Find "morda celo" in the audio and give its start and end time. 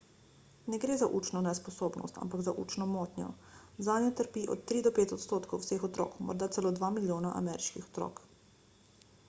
6.29-6.71